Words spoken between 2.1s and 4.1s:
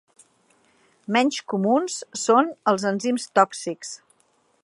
són els enzims tòxics.